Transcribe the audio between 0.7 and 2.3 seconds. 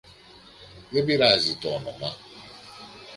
Δεν πειράζει τ' όνομα